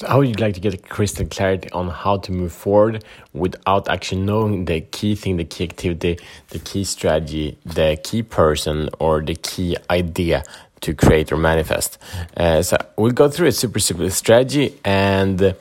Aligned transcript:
So 0.00 0.06
how 0.08 0.16
would 0.20 0.28
you 0.28 0.34
like 0.42 0.54
to 0.54 0.60
get 0.60 0.88
crystal 0.88 1.26
clarity 1.26 1.70
on 1.72 1.90
how 1.90 2.16
to 2.16 2.32
move 2.32 2.54
forward 2.54 3.04
without 3.34 3.86
actually 3.90 4.22
knowing 4.22 4.64
the 4.64 4.80
key 4.80 5.14
thing, 5.14 5.36
the 5.36 5.44
key 5.44 5.64
activity, 5.64 6.18
the 6.48 6.58
key 6.58 6.84
strategy, 6.84 7.58
the 7.66 8.00
key 8.02 8.22
person, 8.22 8.88
or 8.98 9.20
the 9.20 9.34
key 9.34 9.76
idea 9.90 10.42
to 10.80 10.94
create 10.94 11.30
or 11.30 11.36
manifest? 11.36 11.98
Uh, 12.34 12.62
so 12.62 12.78
we'll 12.96 13.12
go 13.12 13.28
through 13.28 13.48
a 13.48 13.52
super 13.52 13.78
simple 13.78 14.08
strategy, 14.08 14.74
and 14.86 15.54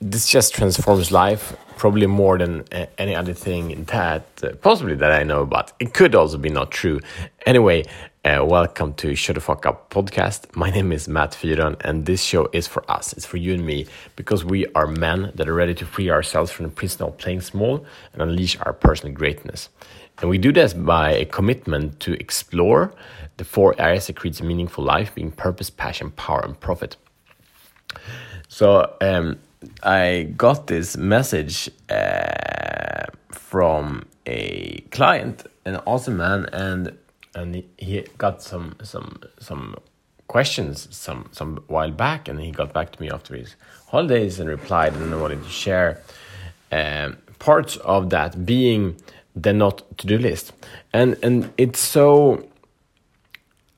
this 0.00 0.28
just 0.28 0.54
transforms 0.54 1.10
life 1.10 1.56
probably 1.76 2.06
more 2.06 2.38
than 2.38 2.64
uh, 2.72 2.86
any 2.98 3.14
other 3.14 3.32
thing 3.32 3.84
that 3.84 4.26
uh, 4.42 4.50
possibly 4.60 4.94
that 4.94 5.10
I 5.10 5.22
know 5.22 5.42
about. 5.42 5.72
It 5.78 5.94
could 5.94 6.14
also 6.14 6.38
be 6.38 6.50
not 6.50 6.70
true. 6.70 7.00
Anyway, 7.46 7.84
uh, 8.24 8.44
welcome 8.44 8.92
to 8.94 9.14
Shut 9.14 9.34
the 9.34 9.40
Fuck 9.40 9.64
Up 9.66 9.90
podcast. 9.90 10.54
My 10.54 10.70
name 10.70 10.92
is 10.92 11.08
Matt 11.08 11.32
Fyron, 11.32 11.76
and 11.80 12.06
this 12.06 12.22
show 12.22 12.48
is 12.52 12.66
for 12.66 12.88
us. 12.90 13.12
It's 13.14 13.24
for 13.24 13.36
you 13.36 13.54
and 13.54 13.64
me 13.64 13.86
because 14.16 14.44
we 14.44 14.66
are 14.74 14.86
men 14.86 15.32
that 15.34 15.48
are 15.48 15.54
ready 15.54 15.74
to 15.74 15.86
free 15.86 16.10
ourselves 16.10 16.50
from 16.50 16.66
the 16.66 16.72
prison 16.72 17.02
of 17.02 17.16
playing 17.18 17.40
small 17.40 17.86
and 18.12 18.22
unleash 18.22 18.58
our 18.60 18.72
personal 18.72 19.14
greatness. 19.14 19.68
And 20.18 20.28
we 20.30 20.38
do 20.38 20.52
this 20.52 20.74
by 20.74 21.12
a 21.12 21.24
commitment 21.24 22.00
to 22.00 22.14
explore 22.14 22.92
the 23.36 23.44
four 23.44 23.74
areas 23.78 24.06
that 24.06 24.16
creates 24.16 24.40
a 24.40 24.44
meaningful 24.44 24.82
life, 24.84 25.14
being 25.14 25.30
purpose, 25.30 25.70
passion, 25.70 26.10
power, 26.10 26.40
and 26.42 26.58
profit. 26.58 26.96
So 28.48 28.94
um, 29.00 29.38
I 29.82 30.32
got 30.36 30.66
this 30.66 30.96
message 30.96 31.70
uh, 31.88 33.04
from 33.30 34.06
a 34.26 34.80
client, 34.90 35.46
an 35.64 35.76
awesome 35.86 36.18
man, 36.18 36.46
and 36.52 36.96
and 37.34 37.62
he, 37.76 38.04
got 38.18 38.42
some 38.42 38.74
some 38.82 39.20
some 39.38 39.76
questions 40.26 40.88
some 40.90 41.28
some 41.32 41.62
while 41.68 41.90
back, 41.90 42.28
and 42.28 42.40
he 42.40 42.50
got 42.50 42.72
back 42.72 42.92
to 42.92 43.00
me 43.00 43.10
after 43.10 43.34
his 43.34 43.56
holidays 43.88 44.40
and 44.40 44.48
replied, 44.48 44.94
and 44.94 45.12
I 45.12 45.16
wanted 45.16 45.42
to 45.42 45.50
share 45.50 46.02
um, 46.72 47.16
parts 47.38 47.76
of 47.76 48.10
that 48.10 48.44
being 48.44 48.96
the 49.34 49.52
not 49.52 49.98
to 49.98 50.06
do 50.06 50.18
list, 50.18 50.52
and 50.92 51.16
and 51.22 51.52
it's 51.56 51.80
so. 51.80 52.46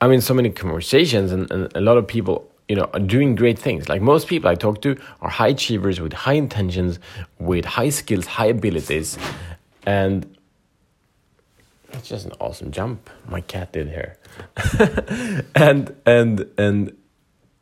I 0.00 0.06
mean, 0.06 0.20
so 0.20 0.32
many 0.32 0.50
conversations, 0.50 1.32
and, 1.32 1.50
and 1.50 1.74
a 1.74 1.80
lot 1.80 1.98
of 1.98 2.06
people 2.06 2.47
you 2.68 2.76
know, 2.76 2.86
doing 3.06 3.34
great 3.34 3.58
things. 3.58 3.88
Like 3.88 4.02
most 4.02 4.28
people 4.28 4.50
I 4.50 4.54
talk 4.54 4.82
to 4.82 4.96
are 5.20 5.30
high 5.30 5.48
achievers 5.48 6.00
with 6.00 6.12
high 6.12 6.34
intentions, 6.34 6.98
with 7.38 7.64
high 7.64 7.88
skills, 7.88 8.26
high 8.26 8.46
abilities, 8.46 9.18
and 9.86 10.36
it's 11.92 12.08
just 12.08 12.26
an 12.26 12.32
awesome 12.40 12.70
jump 12.70 13.08
my 13.28 13.40
cat 13.40 13.72
did 13.72 13.88
here. 13.88 14.18
And 15.54 15.96
and 16.04 16.46
and 16.58 16.96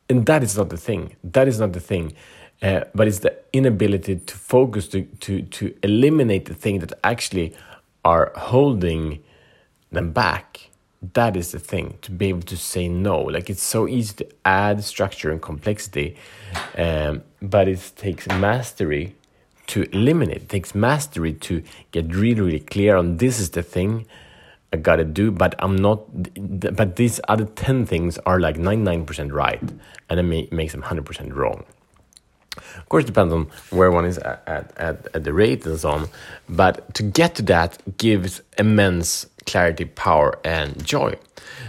and 0.09 0.27
that 0.27 0.43
is 0.43 0.57
not 0.57 0.69
the 0.69 0.77
thing. 0.77 1.17
That 1.25 1.49
is 1.49 1.59
not 1.61 1.73
the 1.73 1.81
thing. 1.81 2.15
Uh, 2.63 2.81
but 2.95 3.07
it's 3.07 3.19
the 3.21 3.37
inability 3.53 4.17
to 4.17 4.35
focus 4.35 4.89
to 4.89 5.03
to 5.21 5.43
to 5.43 5.75
eliminate 5.83 6.47
the 6.47 6.55
thing 6.55 6.81
that 6.81 6.93
actually 7.05 7.55
are 8.05 8.33
holding 8.35 9.23
them 9.93 10.13
back 10.13 10.71
that 11.15 11.37
is 11.37 11.53
the 11.53 11.59
thing 11.59 11.99
to 12.03 12.11
be 12.11 12.29
able 12.29 12.43
to 12.43 12.57
say 12.57 12.89
no 12.89 13.21
like 13.21 13.51
it's 13.51 13.63
so 13.63 13.87
easy 13.87 14.15
to 14.15 14.27
add 14.45 14.83
structure 14.83 15.31
and 15.31 15.43
complexity 15.43 16.17
um, 16.77 17.23
but 17.41 17.69
it 17.69 17.93
takes 17.97 18.27
mastery 18.29 19.15
to 19.69 19.83
eliminate. 19.93 20.43
It 20.43 20.49
takes 20.49 20.75
mastery 20.75 21.33
to 21.33 21.63
get 21.91 22.15
really, 22.15 22.41
really 22.41 22.61
clear 22.61 22.97
on 22.97 23.17
this 23.19 23.39
is 23.39 23.51
the 23.51 23.63
thing 23.63 24.07
I 24.73 24.77
gotta 24.77 25.05
do, 25.05 25.31
but 25.31 25.55
I'm 25.59 25.77
not. 25.77 26.05
But 26.77 26.97
these 26.97 27.21
other 27.29 27.45
ten 27.45 27.87
things 27.87 28.19
are 28.19 28.41
like 28.41 28.59
ninety 28.59 28.83
nine 28.83 29.07
percent 29.07 29.33
right, 29.33 29.63
and 30.11 30.21
it 30.21 30.53
makes 30.53 30.73
them 30.73 30.83
hundred 30.83 31.07
percent 31.07 31.35
wrong. 31.35 31.65
Of 32.57 32.89
course, 32.89 33.05
it 33.05 33.09
depends 33.09 33.33
on 33.33 33.49
where 33.71 33.91
one 33.91 34.07
is 34.07 34.19
at, 34.19 34.43
at, 34.77 35.09
at 35.15 35.25
the 35.25 35.33
rate 35.33 35.67
and 35.67 35.79
so 35.79 35.91
on. 35.91 36.09
But 36.49 36.95
to 36.95 37.03
get 37.03 37.35
to 37.37 37.43
that 37.43 37.99
gives 37.99 38.41
immense 38.59 39.27
clarity, 39.47 39.85
power, 39.85 40.39
and 40.45 40.85
joy. 40.85 41.15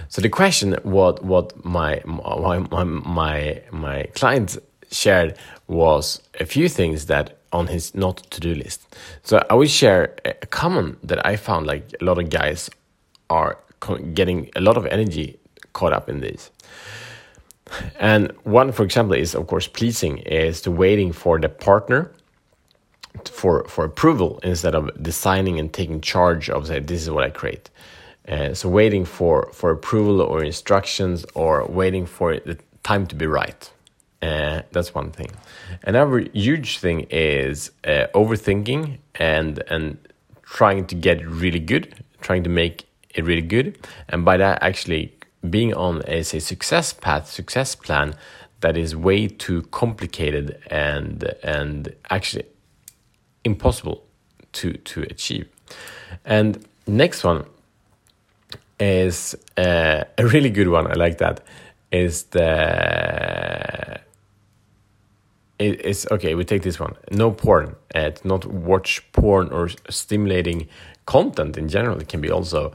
So 0.10 0.22
the 0.22 0.30
question, 0.30 0.76
what 0.84 1.24
what 1.24 1.64
my 1.64 2.02
my 2.06 2.60
my 2.60 3.62
my, 3.72 4.04
client 4.16 4.58
shared 4.92 5.38
was 5.68 6.22
a 6.40 6.46
few 6.46 6.70
things 6.70 7.06
that 7.06 7.38
on 7.52 7.68
his 7.68 7.96
not 7.96 8.18
to 8.32 8.40
do 8.40 8.54
list. 8.54 8.96
So 9.24 9.46
I 9.50 9.54
will 9.54 9.68
share 9.68 10.16
a 10.26 10.46
common 10.48 10.98
that 11.04 11.26
I 11.26 11.36
found 11.36 11.68
like 11.68 11.94
a 12.02 12.04
lot 12.04 12.18
of 12.18 12.30
guys 12.30 12.70
are 13.30 13.58
getting 14.14 14.50
a 14.56 14.62
lot 14.62 14.78
of 14.78 14.86
energy 14.86 15.40
caught 15.74 15.94
up 15.94 16.10
in 16.10 16.20
this. 16.22 16.52
And 18.00 18.32
one, 18.44 18.72
for 18.72 18.84
example, 18.84 19.16
is 19.16 19.36
of 19.36 19.48
course 19.48 19.68
pleasing 19.68 20.20
is 20.20 20.62
to 20.62 20.72
waiting 20.72 21.12
for 21.12 21.40
the 21.40 21.50
partner 21.50 22.12
for 23.30 23.64
for 23.68 23.86
approval 23.86 24.40
instead 24.44 24.76
of 24.76 24.92
designing 25.02 25.60
and 25.60 25.72
taking 25.74 26.02
charge 26.02 26.50
of 26.50 26.68
say 26.68 26.80
this 26.80 27.02
is 27.02 27.10
what 27.10 27.24
I 27.24 27.30
create. 27.30 27.70
Uh, 28.28 28.54
so 28.54 28.68
waiting 28.70 29.06
for 29.06 29.50
for 29.54 29.72
approval 29.72 30.22
or 30.22 30.44
instructions 30.44 31.26
or 31.34 31.66
waiting 31.66 32.06
for 32.06 32.38
the 32.40 32.58
time 32.84 33.08
to 33.08 33.16
be 33.16 33.28
right. 33.28 33.72
Uh, 34.22 34.62
that's 34.72 34.96
one 34.96 35.12
thing. 35.12 35.32
Another 35.84 36.20
huge 36.34 36.80
thing 36.80 37.02
is 37.10 37.72
uh, 37.86 38.08
overthinking 38.14 38.98
and 39.16 39.64
and 39.70 39.98
trying 40.44 40.86
to 40.88 40.96
get 40.96 41.26
really 41.26 41.60
good, 41.60 42.04
trying 42.22 42.44
to 42.44 42.50
make 42.50 42.86
it 43.16 43.24
really 43.24 43.48
good, 43.56 43.78
and 44.10 44.26
by 44.26 44.38
that 44.38 44.62
actually 44.62 45.14
being 45.50 45.74
on 45.74 46.02
a 46.08 46.24
say 46.24 46.40
success 46.40 46.94
path, 46.94 47.30
success 47.30 47.76
plan 47.76 48.16
that 48.62 48.76
is 48.76 48.96
way 48.96 49.28
too 49.28 49.62
complicated 49.64 50.58
and 50.70 51.24
and 51.44 51.94
actually 52.10 52.46
impossible 53.48 54.04
to 54.54 54.74
to 54.74 55.02
achieve. 55.14 55.48
And 56.26 56.66
next 56.86 57.24
one 57.24 57.46
is 58.80 59.36
uh, 59.58 60.04
a 60.18 60.26
really 60.34 60.50
good 60.50 60.68
one. 60.68 60.88
I 60.88 60.94
like 60.94 61.18
that. 61.18 61.42
Is 61.92 62.24
the 62.24 64.00
it's 65.60 66.06
okay. 66.12 66.36
We 66.36 66.44
take 66.44 66.62
this 66.62 66.80
one. 66.80 66.96
No 67.12 67.32
porn. 67.32 67.76
Uh, 67.96 68.12
not 68.24 68.46
watch 68.46 69.12
porn 69.12 69.50
or 69.50 69.70
stimulating 69.90 70.68
content 71.06 71.58
in 71.58 71.68
general. 71.68 72.00
It 72.00 72.10
can 72.10 72.22
be 72.22 72.30
also 72.30 72.74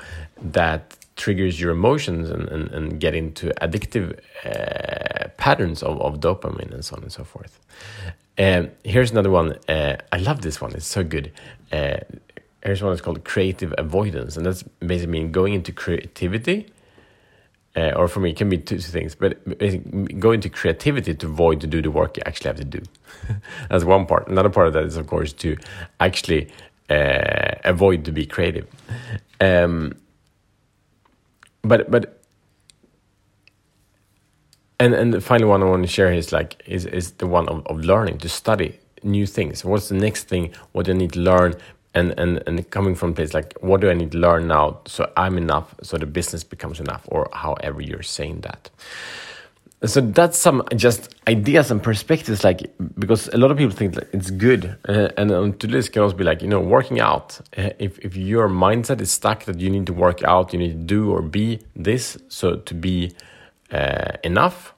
that 0.54 0.96
triggers 1.14 1.60
your 1.60 1.70
emotions 1.70 2.30
and, 2.30 2.48
and, 2.48 2.70
and 2.70 2.98
get 2.98 3.14
into 3.14 3.52
addictive 3.60 4.18
uh, 4.44 5.28
patterns 5.36 5.82
of, 5.82 6.00
of 6.00 6.20
dopamine 6.20 6.72
and 6.72 6.84
so 6.84 6.96
on 6.96 7.02
and 7.02 7.12
so 7.12 7.22
forth. 7.22 7.60
Um, 8.42 8.72
here's 8.82 9.12
another 9.12 9.30
one. 9.30 9.52
Uh, 9.68 9.98
I 10.10 10.16
love 10.16 10.42
this 10.42 10.60
one. 10.60 10.72
It's 10.72 10.86
so 10.86 11.04
good. 11.04 11.30
Uh, 11.70 11.98
here's 12.64 12.82
one 12.82 12.90
that's 12.90 13.00
called 13.00 13.22
creative 13.22 13.72
avoidance, 13.78 14.36
and 14.36 14.44
that's 14.44 14.64
basically 14.80 15.12
mean 15.12 15.30
going 15.30 15.54
into 15.54 15.70
creativity. 15.70 16.66
Uh, 17.76 17.92
or 17.92 18.08
for 18.08 18.18
me, 18.18 18.30
it 18.30 18.36
can 18.36 18.48
be 18.48 18.58
two, 18.58 18.78
things, 18.78 19.14
but 19.14 19.38
go 20.18 20.32
into 20.32 20.50
creativity 20.50 21.14
to 21.14 21.26
avoid 21.26 21.60
to 21.60 21.68
do 21.68 21.80
the 21.80 21.90
work 21.90 22.16
you 22.16 22.22
actually 22.26 22.48
have 22.48 22.56
to 22.56 22.64
do. 22.64 22.82
that's 23.70 23.84
one 23.84 24.06
part. 24.06 24.26
Another 24.26 24.50
part 24.50 24.66
of 24.66 24.72
that 24.72 24.84
is, 24.86 24.96
of 24.96 25.06
course, 25.06 25.32
to 25.34 25.56
actually 26.00 26.50
uh, 26.90 27.54
avoid 27.64 28.04
to 28.06 28.12
be 28.12 28.26
creative. 28.26 28.66
Um, 29.40 29.94
but 31.62 31.88
but 31.92 32.21
and 34.82 34.94
and 34.94 35.14
the 35.14 35.20
final 35.20 35.48
one 35.48 35.62
I 35.62 35.66
want 35.66 35.84
to 35.84 35.88
share 35.88 36.12
is 36.12 36.32
like 36.32 36.62
is 36.66 36.86
is 36.86 37.12
the 37.12 37.26
one 37.26 37.48
of, 37.48 37.64
of 37.66 37.78
learning 37.78 38.18
to 38.18 38.28
study 38.28 38.78
new 39.04 39.26
things. 39.26 39.64
What's 39.64 39.88
the 39.88 39.94
next 39.94 40.24
thing? 40.24 40.52
What 40.72 40.86
do 40.86 40.92
I 40.92 40.96
need 40.96 41.12
to 41.12 41.20
learn? 41.20 41.54
And 41.94 42.18
and 42.18 42.42
and 42.46 42.68
coming 42.70 42.94
from 42.94 43.14
place 43.14 43.34
like 43.34 43.52
what 43.60 43.82
do 43.82 43.90
I 43.90 43.94
need 43.94 44.12
to 44.12 44.18
learn 44.18 44.48
now 44.48 44.80
so 44.86 45.12
I'm 45.14 45.36
enough 45.36 45.74
so 45.82 45.98
the 45.98 46.06
business 46.06 46.42
becomes 46.42 46.80
enough 46.80 47.02
or 47.08 47.28
however 47.34 47.82
you're 47.82 48.02
saying 48.18 48.40
that 48.40 48.70
so 49.84 50.00
that's 50.00 50.38
some 50.38 50.62
just 50.74 51.14
ideas 51.28 51.70
and 51.70 51.82
perspectives 51.82 52.44
like 52.44 52.60
because 52.98 53.28
a 53.34 53.36
lot 53.36 53.50
of 53.50 53.58
people 53.58 53.76
think 53.76 53.94
that 53.96 54.08
it's 54.14 54.30
good 54.30 54.74
uh, 54.88 55.10
and 55.18 55.30
on 55.32 55.52
to 55.58 55.66
this 55.66 55.90
can 55.90 56.00
also 56.00 56.16
be 56.16 56.24
like 56.24 56.40
you 56.40 56.48
know 56.48 56.60
working 56.60 56.98
out 56.98 57.38
uh, 57.58 57.70
if, 57.78 57.98
if 57.98 58.16
your 58.16 58.48
mindset 58.48 59.02
is 59.02 59.10
stuck 59.10 59.44
that 59.44 59.60
you 59.60 59.68
need 59.68 59.84
to 59.84 59.92
work 59.92 60.22
out 60.24 60.54
you 60.54 60.58
need 60.58 60.72
to 60.72 60.86
do 60.96 61.10
or 61.12 61.20
be 61.20 61.60
this 61.76 62.16
so 62.28 62.56
to 62.56 62.74
be 62.74 63.12
uh, 63.72 64.12
enough 64.22 64.74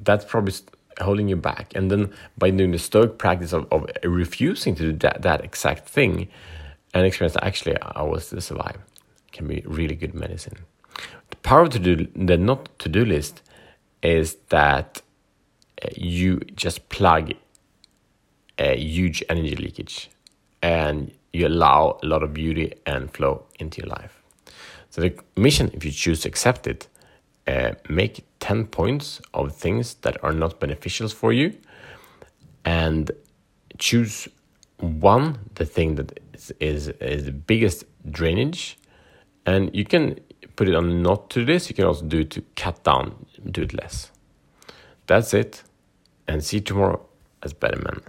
that's 0.00 0.24
probably 0.24 0.52
holding 1.00 1.28
you 1.28 1.36
back 1.36 1.72
and 1.74 1.90
then 1.90 2.12
by 2.38 2.50
doing 2.50 2.70
the 2.70 2.78
stoic 2.78 3.18
practice 3.18 3.52
of, 3.52 3.66
of 3.72 3.88
refusing 4.04 4.74
to 4.74 4.92
do 4.92 4.92
that, 4.92 5.22
that 5.22 5.44
exact 5.44 5.88
thing 5.88 6.28
and 6.92 7.04
experience 7.04 7.34
that 7.34 7.44
actually 7.44 7.76
i 7.82 8.02
was 8.02 8.28
to 8.28 8.40
survive 8.40 8.78
can 9.32 9.48
be 9.48 9.62
really 9.66 9.96
good 9.96 10.14
medicine 10.14 10.56
the 11.30 11.36
power 11.36 11.66
to 11.68 11.78
do 11.78 12.06
the 12.14 12.36
not 12.36 12.78
to 12.78 12.88
do 12.88 13.04
list 13.04 13.42
is 14.02 14.36
that 14.50 15.02
uh, 15.82 15.88
you 15.96 16.38
just 16.54 16.88
plug 16.90 17.32
a 18.58 18.76
huge 18.76 19.24
energy 19.28 19.56
leakage 19.56 20.10
and 20.62 21.10
you 21.32 21.46
allow 21.46 21.98
a 22.02 22.06
lot 22.06 22.22
of 22.22 22.32
beauty 22.32 22.72
and 22.86 23.12
flow 23.12 23.44
into 23.58 23.82
your 23.82 23.88
life. 23.88 24.22
So, 24.90 25.00
the 25.00 25.14
mission, 25.36 25.70
if 25.74 25.84
you 25.84 25.90
choose 25.90 26.20
to 26.20 26.28
accept 26.28 26.66
it, 26.66 26.86
uh, 27.46 27.72
make 27.88 28.24
10 28.40 28.66
points 28.66 29.20
of 29.32 29.54
things 29.54 29.94
that 30.02 30.22
are 30.24 30.32
not 30.32 30.60
beneficial 30.60 31.08
for 31.08 31.32
you 31.32 31.56
and 32.64 33.10
choose 33.78 34.28
one 34.78 35.38
the 35.54 35.64
thing 35.64 35.94
that 35.96 36.20
is 36.32 36.52
is, 36.60 36.88
is 36.88 37.24
the 37.24 37.32
biggest 37.32 37.84
drainage. 38.10 38.78
And 39.46 39.74
you 39.74 39.84
can 39.84 40.18
put 40.56 40.68
it 40.68 40.74
on 40.74 41.02
not 41.02 41.30
to 41.30 41.44
this. 41.44 41.68
You 41.68 41.74
can 41.74 41.84
also 41.84 42.04
do 42.04 42.20
it 42.20 42.30
to 42.30 42.42
cut 42.56 42.82
down 42.84 43.26
do 43.50 43.62
it 43.62 43.74
less. 43.74 44.10
That's 45.06 45.34
it. 45.34 45.62
And 46.26 46.42
see 46.42 46.56
you 46.56 46.62
tomorrow 46.62 47.06
as 47.42 47.52
better 47.52 47.76
men 47.76 48.00